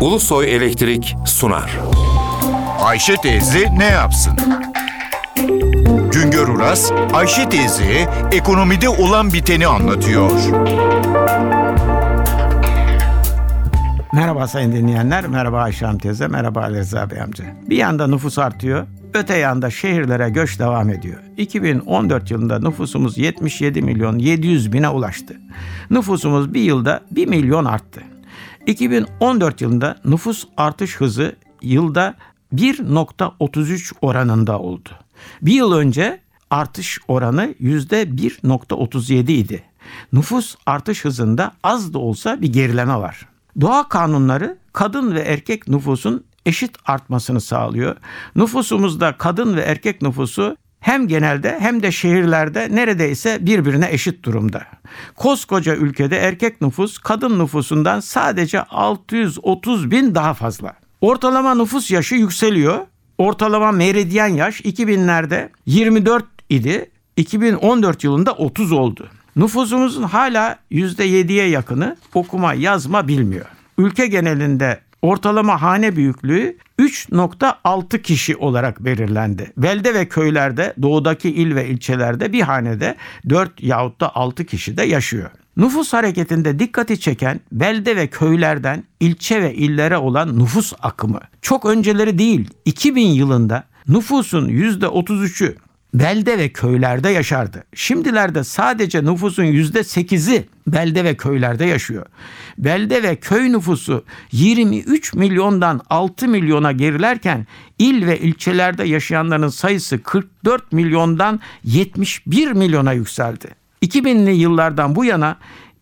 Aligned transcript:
Ulusoy 0.00 0.54
Elektrik 0.56 1.16
sunar. 1.26 1.78
Ayşe 2.80 3.16
teyze 3.16 3.78
ne 3.78 3.84
yapsın? 3.84 4.32
Güngör 6.12 6.48
Uras, 6.48 6.92
Ayşe 7.12 7.48
teyze 7.48 8.08
ekonomide 8.32 8.88
olan 8.88 9.32
biteni 9.32 9.66
anlatıyor. 9.66 10.30
Merhaba 14.12 14.48
sayın 14.48 14.72
dinleyenler, 14.72 15.28
merhaba 15.28 15.60
Ayşe 15.60 15.86
Hanım 15.86 15.98
teyze, 15.98 16.26
merhaba 16.26 16.60
Ali 16.60 16.78
Rıza 16.78 17.10
Bey 17.10 17.20
amca. 17.20 17.44
Bir 17.70 17.76
yanda 17.76 18.06
nüfus 18.06 18.38
artıyor, 18.38 18.86
öte 19.14 19.36
yanda 19.36 19.70
şehirlere 19.70 20.30
göç 20.30 20.58
devam 20.58 20.90
ediyor. 20.90 21.18
2014 21.36 22.30
yılında 22.30 22.58
nüfusumuz 22.58 23.18
77 23.18 23.82
milyon 23.82 24.18
700 24.18 24.72
bine 24.72 24.88
ulaştı. 24.88 25.34
Nüfusumuz 25.90 26.54
bir 26.54 26.62
yılda 26.62 27.00
1 27.10 27.26
milyon 27.26 27.64
arttı. 27.64 28.00
2014 28.66 29.60
yılında 29.60 30.00
nüfus 30.04 30.44
artış 30.56 30.96
hızı 30.96 31.36
yılda 31.62 32.14
1.33 32.54 33.92
oranında 34.02 34.58
oldu. 34.58 34.88
Bir 35.42 35.52
yıl 35.52 35.72
önce 35.72 36.20
artış 36.50 36.98
oranı 37.08 37.54
%1.37 37.60 39.32
idi. 39.32 39.62
Nüfus 40.12 40.56
artış 40.66 41.04
hızında 41.04 41.52
az 41.62 41.94
da 41.94 41.98
olsa 41.98 42.42
bir 42.42 42.52
gerileme 42.52 42.96
var. 42.96 43.28
Doğa 43.60 43.88
kanunları 43.88 44.58
kadın 44.72 45.14
ve 45.14 45.20
erkek 45.20 45.68
nüfusun 45.68 46.24
eşit 46.46 46.76
artmasını 46.86 47.40
sağlıyor. 47.40 47.96
Nüfusumuzda 48.36 49.16
kadın 49.18 49.56
ve 49.56 49.60
erkek 49.60 50.02
nüfusu 50.02 50.56
hem 50.80 51.08
genelde 51.08 51.56
hem 51.60 51.82
de 51.82 51.92
şehirlerde 51.92 52.68
neredeyse 52.70 53.38
birbirine 53.40 53.88
eşit 53.90 54.24
durumda. 54.24 54.66
Koskoca 55.16 55.76
ülkede 55.76 56.16
erkek 56.16 56.60
nüfus 56.60 56.98
kadın 56.98 57.38
nüfusundan 57.38 58.00
sadece 58.00 58.62
630 58.62 59.90
bin 59.90 60.14
daha 60.14 60.34
fazla. 60.34 60.74
Ortalama 61.00 61.54
nüfus 61.54 61.90
yaşı 61.90 62.14
yükseliyor. 62.14 62.78
Ortalama 63.18 63.72
meridyen 63.72 64.28
yaş 64.28 64.60
2000'lerde 64.60 65.48
24 65.66 66.24
idi. 66.50 66.90
2014 67.16 68.04
yılında 68.04 68.32
30 68.32 68.72
oldu. 68.72 69.08
Nüfusumuzun 69.36 70.02
hala 70.02 70.58
%7'ye 70.70 71.48
yakını 71.48 71.96
okuma 72.14 72.54
yazma 72.54 73.08
bilmiyor. 73.08 73.46
Ülke 73.78 74.06
genelinde 74.06 74.80
ortalama 75.02 75.62
hane 75.62 75.96
büyüklüğü 75.96 76.56
3.6 76.78 78.02
kişi 78.02 78.36
olarak 78.36 78.84
belirlendi. 78.84 79.52
Belde 79.56 79.94
ve 79.94 80.08
köylerde 80.08 80.74
doğudaki 80.82 81.30
il 81.30 81.54
ve 81.54 81.68
ilçelerde 81.68 82.32
bir 82.32 82.40
hanede 82.40 82.96
4 83.28 83.62
yahut 83.62 84.00
da 84.00 84.16
6 84.16 84.44
kişi 84.44 84.76
de 84.76 84.82
yaşıyor. 84.82 85.30
Nüfus 85.56 85.92
hareketinde 85.92 86.58
dikkati 86.58 87.00
çeken 87.00 87.40
belde 87.52 87.96
ve 87.96 88.06
köylerden 88.06 88.84
ilçe 89.00 89.42
ve 89.42 89.54
illere 89.54 89.96
olan 89.96 90.38
nüfus 90.38 90.72
akımı. 90.82 91.20
Çok 91.42 91.66
önceleri 91.66 92.18
değil 92.18 92.50
2000 92.64 93.06
yılında 93.06 93.64
nüfusun 93.88 94.48
%33'ü 94.48 95.56
belde 95.94 96.38
ve 96.38 96.48
köylerde 96.48 97.08
yaşardı. 97.08 97.64
Şimdilerde 97.74 98.44
sadece 98.44 99.04
nüfusun 99.04 99.44
yüzde 99.44 99.84
sekizi 99.84 100.48
belde 100.66 101.04
ve 101.04 101.16
köylerde 101.16 101.64
yaşıyor. 101.64 102.06
Belde 102.58 103.02
ve 103.02 103.16
köy 103.16 103.52
nüfusu 103.52 104.04
23 104.32 105.14
milyondan 105.14 105.80
6 105.90 106.28
milyona 106.28 106.72
gerilerken 106.72 107.46
il 107.78 108.06
ve 108.06 108.18
ilçelerde 108.18 108.84
yaşayanların 108.84 109.48
sayısı 109.48 110.02
44 110.02 110.72
milyondan 110.72 111.40
71 111.64 112.52
milyona 112.52 112.92
yükseldi. 112.92 113.48
2000'li 113.82 114.30
yıllardan 114.30 114.96
bu 114.96 115.04
yana 115.04 115.36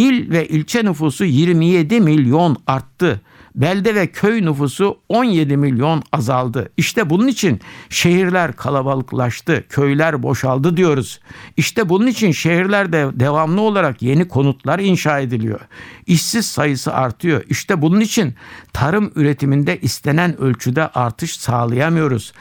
il 0.00 0.30
ve 0.30 0.48
ilçe 0.48 0.84
nüfusu 0.84 1.24
27 1.24 2.00
milyon 2.00 2.56
arttı 2.66 3.20
belde 3.54 3.94
ve 3.94 4.06
köy 4.06 4.44
nüfusu 4.44 4.98
17 5.08 5.56
milyon 5.56 6.02
azaldı. 6.12 6.72
İşte 6.76 7.10
bunun 7.10 7.26
için 7.26 7.60
şehirler 7.88 8.56
kalabalıklaştı, 8.56 9.64
köyler 9.68 10.22
boşaldı 10.22 10.76
diyoruz. 10.76 11.20
İşte 11.56 11.88
bunun 11.88 12.06
için 12.06 12.32
şehirlerde 12.32 13.08
devamlı 13.14 13.60
olarak 13.60 14.02
yeni 14.02 14.28
konutlar 14.28 14.78
inşa 14.78 15.18
ediliyor. 15.20 15.60
İşsiz 16.06 16.46
sayısı 16.46 16.94
artıyor. 16.94 17.42
İşte 17.48 17.82
bunun 17.82 18.00
için 18.00 18.34
tarım 18.72 19.12
üretiminde 19.14 19.80
istenen 19.80 20.40
ölçüde 20.40 20.88
artış 20.88 21.36
sağlayamıyoruz. 21.36 22.32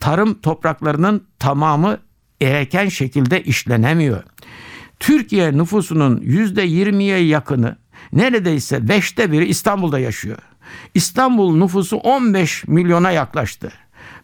Tarım 0.00 0.34
topraklarının 0.34 1.24
tamamı 1.38 1.98
gereken 2.40 2.88
şekilde 2.88 3.42
işlenemiyor. 3.42 4.22
Türkiye 5.00 5.58
nüfusunun 5.58 6.16
%20'ye 6.16 7.26
yakını 7.26 7.76
neredeyse 8.12 8.88
beşte 8.88 9.32
biri 9.32 9.46
İstanbul'da 9.46 9.98
yaşıyor. 9.98 10.38
İstanbul 10.94 11.56
nüfusu 11.56 11.96
15 11.96 12.64
milyona 12.66 13.10
yaklaştı. 13.10 13.72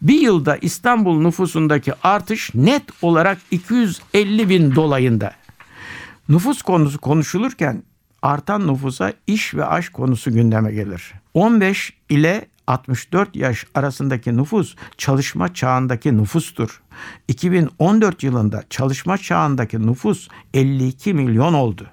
Bir 0.03 0.21
yılda 0.21 0.57
İstanbul 0.57 1.21
nüfusundaki 1.23 1.93
artış 2.03 2.55
net 2.55 2.83
olarak 3.03 3.39
250 3.51 4.49
bin 4.49 4.75
dolayında. 4.75 5.33
Nüfus 6.29 6.63
konusu 6.63 6.99
konuşulurken 6.99 7.83
artan 8.23 8.67
nüfusa 8.67 9.13
iş 9.27 9.55
ve 9.55 9.65
aş 9.65 9.89
konusu 9.89 10.33
gündeme 10.35 10.73
gelir. 10.73 11.13
15 11.35 11.93
ile 12.09 12.47
64 12.67 13.37
yaş 13.37 13.67
arasındaki 13.75 14.37
nüfus 14.37 14.77
çalışma 14.99 15.55
çağındaki 15.55 16.17
nüfustur. 16.17 16.83
2014 17.29 18.23
yılında 18.23 18.65
çalışma 18.71 19.19
çağındaki 19.19 19.87
nüfus 19.87 20.29
52 20.55 21.15
milyon 21.15 21.55
oldu. 21.55 21.87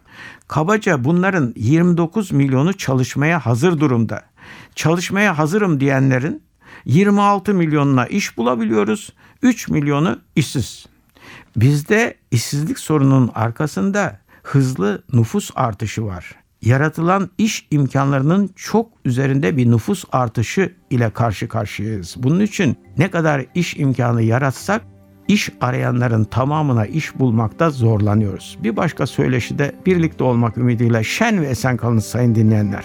Kabaca 0.48 1.04
bunların 1.04 1.54
29 1.56 2.32
milyonu 2.32 2.74
çalışmaya 2.74 3.46
hazır 3.46 3.80
durumda. 3.80 4.22
Çalışmaya 4.76 5.38
hazırım 5.38 5.80
diyenlerin 5.80 6.44
26 6.86 7.54
milyonuna 7.54 8.08
iş 8.08 8.38
bulabiliyoruz. 8.38 9.14
3 9.42 9.70
milyonu 9.70 10.20
işsiz. 10.36 10.86
Bizde 11.56 12.18
işsizlik 12.32 12.80
sorunun 12.80 13.32
arkasında 13.36 14.20
hızlı 14.44 15.04
nüfus 15.14 15.52
artışı 15.56 16.06
var. 16.06 16.41
Yaratılan 16.62 17.30
iş 17.38 17.68
imkanlarının 17.72 18.50
çok 18.56 18.90
üzerinde 19.06 19.58
bir 19.58 19.72
nüfus 19.72 20.06
artışı 20.12 20.74
ile 20.90 21.10
karşı 21.10 21.48
karşıyayız. 21.48 22.16
Bunun 22.18 22.40
için 22.40 22.78
ne 22.98 23.12
kadar 23.12 23.46
iş 23.56 23.78
imkanı 23.78 24.22
yaratsak 24.22 24.82
iş 25.28 25.50
arayanların 25.62 26.24
tamamına 26.24 26.86
iş 26.86 27.20
bulmakta 27.20 27.70
zorlanıyoruz. 27.70 28.58
Bir 28.64 28.78
başka 28.78 29.08
söyleşide 29.08 29.76
birlikte 29.86 30.24
olmak 30.24 30.58
ümidiyle 30.58 31.04
şen 31.04 31.42
ve 31.42 31.48
esen 31.48 31.78
kalın 31.78 32.00
sayın 32.00 32.36
dinleyenler. 32.36 32.84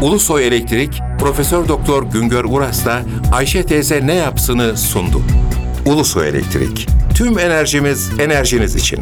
Ulusoy 0.02 0.48
Elektrik 0.48 1.02
Profesör 1.20 1.68
Doktor 1.68 2.04
Güngör 2.04 2.44
Uras'la 2.44 3.02
Ayşe 3.34 3.64
teyze 3.64 4.08
ne 4.08 4.14
yapsını 4.14 4.78
sundu. 4.78 5.22
Ulusoy 5.86 6.30
Elektrik. 6.30 6.88
Tüm 7.14 7.40
enerjimiz 7.40 8.12
enerjiniz 8.20 8.76
için. 8.76 9.00